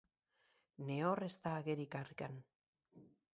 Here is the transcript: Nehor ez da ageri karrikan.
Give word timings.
Nehor 0.87 1.21
ez 1.27 1.31
da 1.43 1.51
ageri 1.59 1.85
karrikan. 1.97 2.41